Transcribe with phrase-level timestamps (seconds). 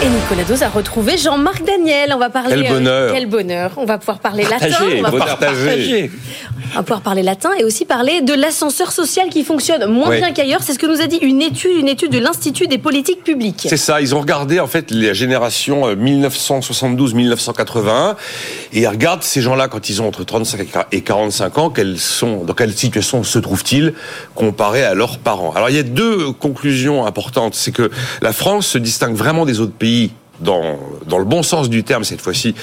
[0.00, 2.12] Et Nicolas Dose a retrouvé Jean-Marc Daniel.
[2.14, 2.62] On va parler.
[2.62, 3.10] Quel bonheur.
[3.10, 3.72] euh, quel bonheur.
[3.78, 4.68] On va pouvoir parler latin.
[4.96, 6.08] On va, pouvoir, partagez.
[6.72, 10.30] on va pouvoir parler latin et aussi parler de l'ascenseur social qui fonctionne moins bien
[10.30, 10.62] qu'ailleurs.
[10.62, 13.66] C'est ce que nous a dit une étude, une étude de l'Institut des politiques publiques.
[13.68, 18.14] C'est ça, ils ont regardé en fait la génération euh, 1972-1981
[18.72, 22.44] et ils regardent ces gens-là quand ils ont entre 35 et 45 ans, quelles sont,
[22.44, 23.94] dans quelle situation se trouvent-ils
[24.36, 25.50] comparés à leurs parents.
[25.56, 27.90] Alors il y a deux conclusions importantes, c'est que
[28.22, 30.78] la France se distingue vraiment des autres pays cumprir dans,
[31.18, 32.54] le bon sens du terme cette fois-ci,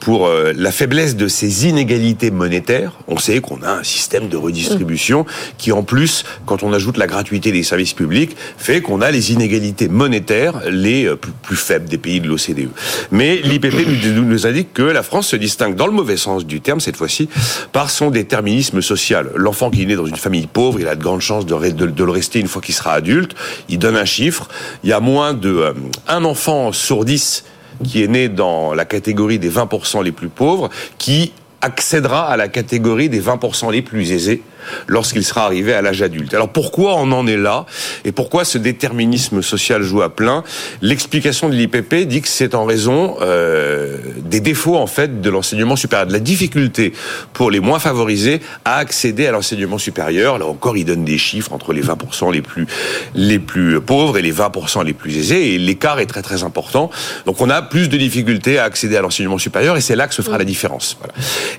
[0.00, 2.92] pour euh, la faiblesse de ces inégalités monétaires.
[3.08, 5.26] On sait qu'on a un système de redistribution
[5.58, 9.32] qui, en plus, quand on ajoute la gratuité des services publics, fait qu'on a les
[9.32, 12.70] inégalités monétaires les euh, plus, faibles des pays de l'OCDE.
[13.10, 13.74] Mais l'IPP
[14.14, 16.96] nous, nous indique que la France se distingue dans le mauvais sens du terme cette
[16.96, 17.28] fois-ci
[17.72, 19.30] par son déterminisme social.
[19.34, 22.10] L'enfant qui est né dans une famille pauvre, il a de grandes chances de, le
[22.10, 23.34] rester une fois qu'il sera adulte.
[23.68, 24.48] Il donne un chiffre.
[24.84, 25.72] Il y a moins de euh,
[26.08, 27.44] un enfant sur 10
[27.84, 32.48] qui est né dans la catégorie des 20% les plus pauvres, qui accédera à la
[32.48, 34.42] catégorie des 20% les plus aisés
[34.86, 36.34] lorsqu'il sera arrivé à l'âge adulte.
[36.34, 37.66] Alors pourquoi on en est là
[38.04, 40.44] et pourquoi ce déterminisme social joue à plein?
[40.82, 45.76] L'explication de l'IPP dit que c'est en raison euh, des défauts en fait de l'enseignement
[45.76, 46.92] supérieur, de la difficulté
[47.32, 50.38] pour les moins favorisés à accéder à l'enseignement supérieur.
[50.38, 52.66] Là encore, il donne des chiffres entre les 20% les plus
[53.14, 56.90] les plus pauvres et les 20% les plus aisés et l'écart est très très important.
[57.24, 60.14] Donc on a plus de difficultés à accéder à l'enseignement supérieur et c'est là que
[60.14, 60.96] se fera la différence.
[60.98, 61.14] Voilà.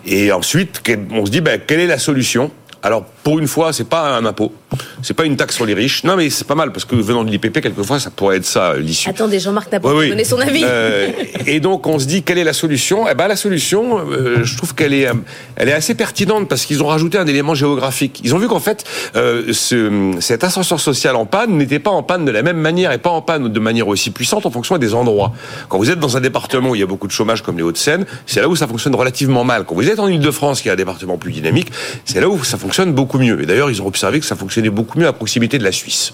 [0.05, 2.52] Et ensuite, on se dit ben, quelle est la solution?
[2.83, 4.53] Alors, pour une fois, c'est pas un impôt,
[5.02, 6.03] c'est pas une taxe sur les riches.
[6.03, 8.72] Non, mais c'est pas mal parce que venant de l'IPP, quelquefois, ça pourrait être ça
[8.72, 9.09] euh, l'issue.
[9.09, 10.09] Attendez, Jean-Marc n'a pas Oui, oui.
[10.09, 10.61] donné son avis.
[10.64, 11.09] Euh,
[11.45, 13.08] et donc on se dit quelle est la solution?
[13.09, 15.08] Eh ben la solution, euh, je trouve qu'elle est,
[15.55, 18.22] elle est assez pertinente parce qu'ils ont rajouté un élément géographique.
[18.23, 18.83] Ils ont vu qu'en fait,
[19.16, 22.92] euh, ce, cet ascenseur social en panne n'était pas en panne de la même manière
[22.92, 25.33] et pas en panne de manière aussi puissante en fonction des endroits.
[25.70, 27.64] Quand vous êtes dans un département où il y a beaucoup de chômage comme les
[27.64, 29.66] Hauts-de-Seine, c'est là où ça fonctionne relativement mal.
[29.66, 31.70] Quand vous êtes en Ile-de-France, qui est un département plus dynamique,
[32.05, 33.42] c'est là où ça fonctionne beaucoup mieux.
[33.42, 36.14] Et d'ailleurs, ils ont observé que ça fonctionnait beaucoup mieux à proximité de la Suisse.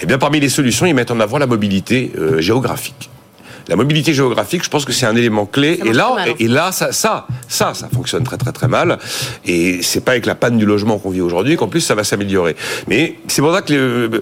[0.00, 3.10] Et bien, parmi les solutions, ils mettent en avant la mobilité euh, géographique.
[3.68, 5.78] La mobilité géographique, je pense que c'est un élément clé.
[5.84, 8.98] Et là, et là, ça, ça, ça, ça fonctionne très, très, très mal.
[9.46, 12.02] Et c'est pas avec la panne du logement qu'on vit aujourd'hui qu'en plus ça va
[12.02, 12.56] s'améliorer.
[12.88, 14.20] Mais c'est pour ça que le-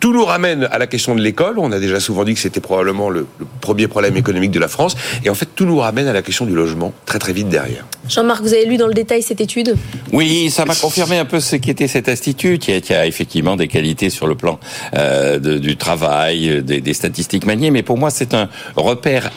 [0.00, 1.58] tout nous ramène à la question de l'école.
[1.58, 4.68] On a déjà souvent dit que c'était probablement le, le premier problème économique de la
[4.68, 4.94] France.
[5.24, 7.84] Et en fait, tout nous ramène à la question du logement très, très vite derrière.
[8.08, 9.76] Jean-Marc, vous avez lu dans le détail cette étude?
[10.12, 13.56] Oui, ça m'a confirmé un peu ce qu'était cet institut, qui a, qui a effectivement
[13.56, 14.60] des qualités sur le plan
[14.94, 19.30] euh, de- du travail, des, des statistiques maniées, mais pour moi c'est un repère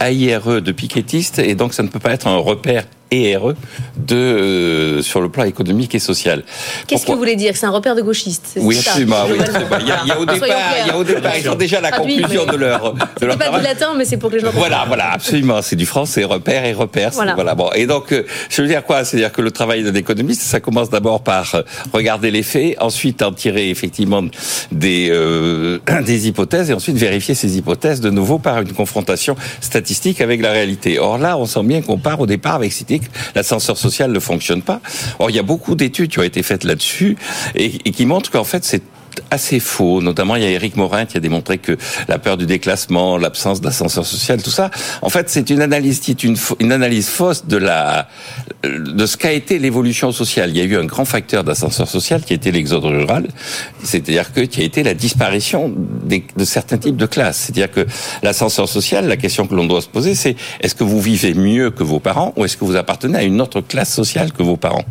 [0.00, 3.54] AIRE de piquettiste, et donc ça ne peut pas être un repère ERE
[3.96, 6.42] de, euh, sur le plan économique et social.
[6.86, 7.56] Qu'est-ce que vous voulez dire?
[7.56, 9.24] C'est un repère de gauchistes oui, absolument.
[9.28, 9.38] Oui,
[9.80, 10.58] il, y a, il y a au départ, clairs.
[10.84, 13.58] il y a au départ, ils ont déjà la conclusion de leur, de leur pas
[13.58, 15.62] du latin, mais c'est pour que les gens Voilà, voilà, absolument.
[15.62, 17.10] C'est du français, repère et repère.
[17.12, 17.34] Voilà.
[17.34, 17.54] Voilà.
[17.54, 19.04] Bon, et donc, euh, je veux dire quoi?
[19.04, 21.62] C'est-à-dire que le travail d'un économiste, ça commence d'abord par euh,
[21.92, 24.22] regarder les faits, ensuite en tirer effectivement
[24.70, 30.20] des euh, des hypothèses, et ensuite vérifier ces hypothèses de nouveau par une confrontation statistique
[30.20, 30.98] avec la réalité.
[30.98, 32.90] Or là, on sent bien qu'on part au départ avec cette
[33.34, 34.80] l'ascenseur social ne fonctionne pas.
[35.18, 37.16] Or, il y a beaucoup d'études qui ont été faites là-dessus
[37.54, 38.82] et, qui montrent qu'en fait, c'est
[39.30, 40.00] assez faux.
[40.00, 41.76] Notamment, il y a Éric Morin qui a démontré que
[42.08, 44.70] la peur du déclassement, l'absence d'ascenseur social, tout ça,
[45.02, 46.00] en fait, c'est une analyse,
[46.60, 48.08] une analyse fausse de la,
[48.64, 50.50] de ce qu'a été l'évolution sociale.
[50.50, 53.26] Il y a eu un grand facteur d'ascenseur social qui été l'exode rural,
[53.82, 55.74] c'est-à-dire que qui a été la disparition
[56.04, 57.38] des- de certains types de classes.
[57.38, 57.84] C'est-à-dire que
[58.22, 61.70] l'ascenseur social, la question que l'on doit se poser, c'est est-ce que vous vivez mieux
[61.70, 64.56] que vos parents ou est-ce que vous appartenez à une autre classe sociale que vos
[64.56, 64.84] parents?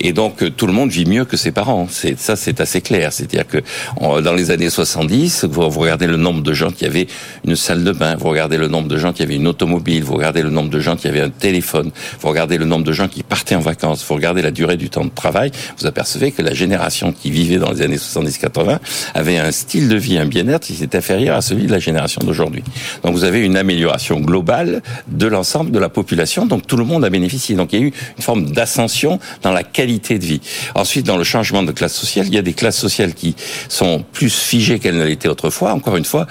[0.00, 1.88] Et donc, euh, tout le monde vit mieux que ses parents.
[1.90, 3.12] C'est ça, c'est assez clair.
[3.12, 3.58] C'est-à-dire que
[4.00, 7.06] dans les années 70, vous, vous regardez le nombre de gens qui avaient
[7.44, 10.14] une salle de bain, vous regardez le nombre de gens qui avaient une automobile, vous
[10.14, 13.08] regardez le nombre de gens qui avaient un téléphone, vous regardez le nombre de gens
[13.10, 16.42] qui partaient en vacances, vous regardez la durée du temps de travail, vous apercevez que
[16.42, 18.78] la génération qui vivait dans les années 70-80
[19.14, 22.20] avait un style de vie, un bien-être qui était inférieur à celui de la génération
[22.24, 22.62] d'aujourd'hui.
[23.02, 27.04] Donc vous avez une amélioration globale de l'ensemble de la population, donc tout le monde
[27.04, 27.56] a bénéficié.
[27.56, 30.40] Donc il y a eu une forme d'ascension dans la qualité de vie.
[30.74, 33.34] Ensuite, dans le changement de classe sociale, il y a des classes sociales qui
[33.68, 35.72] sont plus figées qu'elles ne l'étaient autrefois.
[35.72, 36.26] Encore une fois,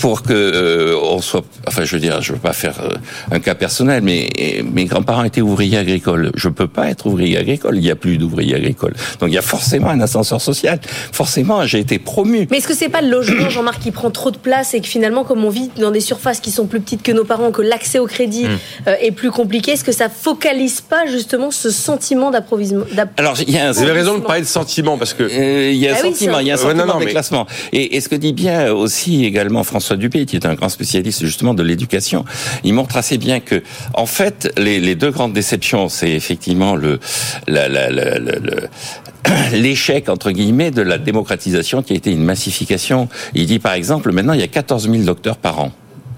[0.00, 2.94] pour que euh, on soit, enfin, je veux dire, je veux pas faire euh,
[3.30, 4.30] un cas personnel, mais
[4.72, 6.32] mes grands-parents étaient ouvriers agricoles.
[6.34, 7.76] Je peux pas être ouvrier agricole.
[7.76, 8.94] Il n'y a plus d'ouvriers agricoles.
[9.20, 10.80] Donc il y a forcément un ascenseur social.
[11.12, 12.48] Forcément, j'ai été promu.
[12.50, 14.86] Mais est-ce que c'est pas le logement, Jean-Marc, qui prend trop de place et que
[14.86, 17.62] finalement, comme on vit dans des surfaces qui sont plus petites que nos parents, que
[17.62, 18.88] l'accès au crédit hmm.
[18.88, 23.52] euh, est plus compliqué, est-ce que ça focalise pas justement ce sentiment d'approvisionnement Alors il
[23.52, 23.72] y a un...
[23.72, 25.24] Vous avez raison de parler de sentiment parce que
[25.70, 27.46] il y a un ah sentiment, il y a un sentiment de classement.
[27.72, 31.24] Et, et, ce que dit bien aussi également François Dupé, qui est un grand spécialiste
[31.24, 32.24] justement de l'éducation,
[32.62, 33.60] il montre assez bien que,
[33.94, 37.00] en fait, les, deux grandes déceptions, c'est effectivement le,
[39.52, 43.08] l'échec entre guillemets de la démocratisation qui a été une massification.
[43.34, 45.72] Il dit par exemple maintenant il y a 14 000 docteurs par an.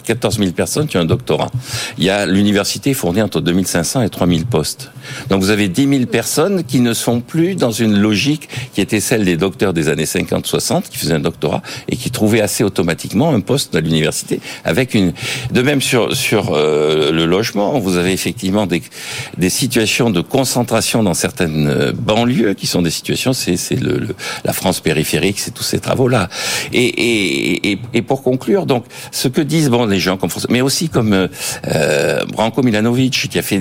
[0.06, 1.50] 14 000 personnes qui ont un doctorat.
[1.99, 4.91] Il y a l'université fournit entre 2500 et 3000 postes.
[5.29, 9.00] Donc vous avez 10 000 personnes qui ne sont plus dans une logique qui était
[9.00, 13.32] celle des docteurs des années 50-60 qui faisaient un doctorat et qui trouvaient assez automatiquement
[13.35, 15.12] un poste à l'université avec une.
[15.53, 18.82] De même sur sur euh, le logement, vous avez effectivement des
[19.37, 23.32] des situations de concentration dans certaines euh, banlieues qui sont des situations.
[23.32, 24.14] C'est c'est le,
[24.44, 26.29] la France périphérique, c'est tous ces travaux là.
[26.73, 29.87] Et, et et et pour conclure, donc ce que disent bon
[30.48, 31.28] mais aussi comme euh,
[31.69, 33.60] euh, Branko Milanovic qui a fait,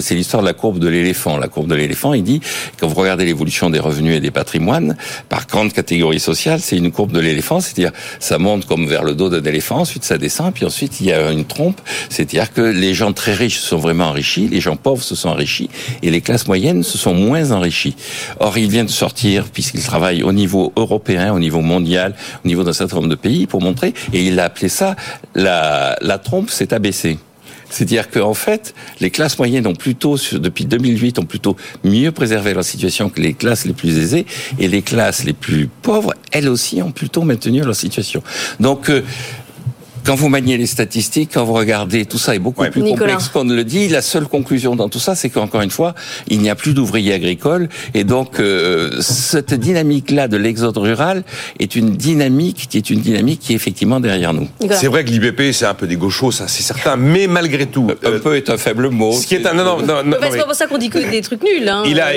[0.00, 1.36] c'est l'histoire de la courbe de l'éléphant.
[1.38, 2.40] La courbe de l'éléphant, il dit
[2.78, 4.96] quand vous regardez l'évolution des revenus et des patrimoines
[5.28, 9.14] par grande catégorie sociale, c'est une courbe de l'éléphant, c'est-à-dire ça monte comme vers le
[9.14, 12.60] dos d'un éléphant, ensuite ça descend, puis ensuite il y a une trompe, c'est-à-dire que
[12.60, 15.70] les gens très riches se sont vraiment enrichis, les gens pauvres se sont enrichis
[16.02, 17.96] et les classes moyennes se sont moins enrichies.
[18.38, 22.64] Or, il vient de sortir puisqu'il travaille au niveau européen, au niveau mondial, au niveau
[22.64, 24.96] d'un certain nombre de pays pour montrer et il a appelé ça
[25.34, 25.69] la
[26.00, 27.18] la, trompe s'est abaissée.
[27.68, 32.64] C'est-à-dire qu'en fait, les classes moyennes ont plutôt, depuis 2008, ont plutôt mieux préservé leur
[32.64, 34.26] situation que les classes les plus aisées,
[34.58, 38.22] et les classes les plus pauvres, elles aussi, ont plutôt maintenu leur situation.
[38.58, 39.02] Donc, euh,
[40.04, 43.44] quand vous maniez les statistiques, quand vous regardez, tout ça est beaucoup plus complexe qu'on
[43.44, 43.88] ne le dit.
[43.88, 45.94] La seule conclusion dans tout ça, c'est qu'encore une fois,
[46.28, 47.68] il n'y a plus d'ouvriers agricoles.
[47.94, 51.24] Et donc, euh, cette dynamique-là de l'exode rural
[51.58, 54.48] est une dynamique qui est une dynamique qui est effectivement derrière nous.
[54.70, 56.96] C'est vrai que l'IBP, c'est un peu des gauchos, ça, c'est certain.
[56.96, 57.88] Mais malgré tout...
[58.04, 59.12] Un peu est un faible mot.
[59.12, 59.54] Ce qui est un...
[59.54, 61.68] Non, non, non, non C'est pas pour ça qu'on dit que des trucs nuls.
[61.68, 61.82] Hein.
[61.86, 62.10] Il a...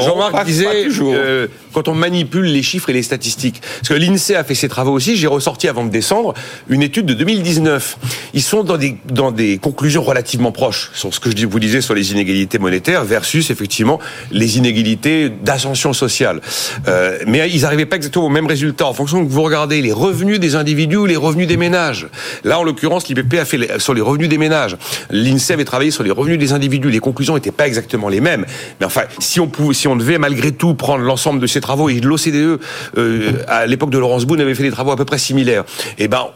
[0.00, 3.60] Jean-Marc disait, euh, quand on manipule les chiffres et les statistiques.
[3.60, 5.16] Parce que l'INSEE a fait ses travaux aussi.
[5.16, 6.34] J'ai ressorti avant de descendre
[6.68, 7.98] une étude de 2019.
[8.34, 11.80] Ils sont dans des, dans des conclusions relativement proches sur ce que je vous disais
[11.80, 13.98] sur les inégalités monétaires versus effectivement
[14.30, 16.40] les inégalités d'ascension sociale.
[16.86, 19.92] Euh, mais ils n'arrivaient pas exactement au même résultat en fonction que vous regardez les
[19.92, 22.06] revenus des individus ou les revenus des ménages.
[22.44, 24.76] Là, en l'occurrence, l'IPP a fait sur les revenus des ménages.
[25.10, 26.90] L'INSEE avait travaillé sur les revenus des individus.
[26.90, 28.46] Les conclusions n'étaient pas exactement les mêmes.
[28.80, 31.88] Mais enfin, si on pouvait, si on devait malgré tout prendre l'ensemble de ces travaux
[31.88, 32.60] et l'OCDE
[32.96, 35.64] euh, à l'époque de Laurence Boone avait fait des travaux à peu près similaires.
[35.98, 36.28] Eh ben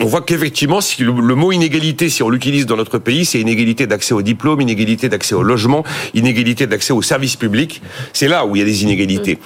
[0.00, 3.86] on voit qu'effectivement, si le, mot inégalité, si on l'utilise dans notre pays, c'est inégalité
[3.86, 5.84] d'accès au diplôme, inégalité d'accès au logement,
[6.14, 7.80] inégalité d'accès aux services publics.
[8.12, 9.38] C'est là où il y a des inégalités.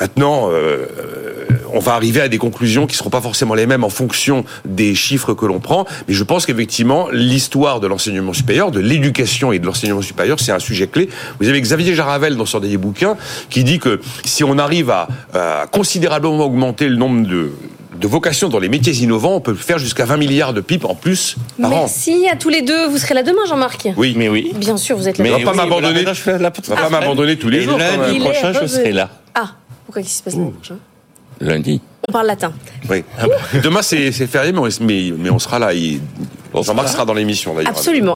[0.00, 0.86] Maintenant, euh,
[1.72, 4.44] on va arriver à des conclusions qui ne seront pas forcément les mêmes en fonction
[4.64, 5.84] des chiffres que l'on prend.
[6.06, 10.52] Mais je pense qu'effectivement, l'histoire de l'enseignement supérieur, de l'éducation et de l'enseignement supérieur, c'est
[10.52, 11.08] un sujet clé.
[11.40, 13.16] Vous avez Xavier Jaravel dans son dernier bouquin
[13.50, 15.08] qui dit que si on arrive à
[15.72, 17.50] considérablement augmenter le nombre de
[17.98, 20.94] de vocation dans les métiers innovants, on peut faire jusqu'à 20 milliards de pipes en
[20.94, 22.88] plus par Merci à tous les deux.
[22.88, 24.52] Vous serez là demain, Jean-Marc Oui, mais oui.
[24.54, 25.24] Bien sûr, vous êtes là.
[25.24, 26.04] Mais on va pas m'abandonner.
[26.04, 27.78] pas m'abandonner tous les jours.
[27.78, 29.10] Lundi prochain, je serai là.
[29.34, 29.50] Ah,
[29.86, 30.76] pourquoi qu'est-ce qui se passe lundi prochain?
[31.40, 31.80] Lundi.
[32.08, 32.52] On parle latin.
[32.88, 33.04] Oui.
[33.62, 35.70] Demain, c'est férié, mais, mais, on sera là.
[36.54, 37.70] Jean-Marc sera dans l'émission, d'ailleurs.
[37.70, 38.06] Absolument.